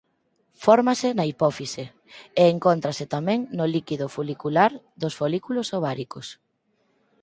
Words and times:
Fórmase 0.65 1.07
na 1.17 1.27
hipófise 1.29 1.83
e 2.41 2.43
encóntrase 2.53 3.05
tamén 3.15 3.39
no 3.57 3.65
líquido 3.73 4.05
folicular 4.15 4.71
dos 5.01 5.13
folículos 5.19 5.67
ováricos. 5.79 6.27